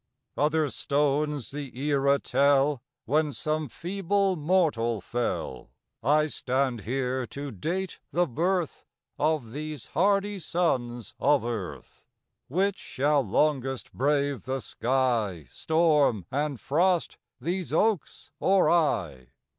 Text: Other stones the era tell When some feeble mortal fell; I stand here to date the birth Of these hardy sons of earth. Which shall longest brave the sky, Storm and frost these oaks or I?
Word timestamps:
Other 0.35 0.67
stones 0.71 1.51
the 1.51 1.77
era 1.79 2.17
tell 2.17 2.81
When 3.05 3.31
some 3.31 3.69
feeble 3.69 4.35
mortal 4.35 4.99
fell; 4.99 5.69
I 6.01 6.25
stand 6.25 6.81
here 6.81 7.27
to 7.27 7.51
date 7.51 7.99
the 8.11 8.25
birth 8.25 8.83
Of 9.19 9.51
these 9.51 9.89
hardy 9.93 10.39
sons 10.39 11.13
of 11.19 11.45
earth. 11.45 12.07
Which 12.47 12.79
shall 12.79 13.21
longest 13.21 13.93
brave 13.93 14.45
the 14.45 14.59
sky, 14.59 15.45
Storm 15.51 16.25
and 16.31 16.59
frost 16.59 17.19
these 17.39 17.71
oaks 17.71 18.31
or 18.39 18.71
I? 18.71 19.27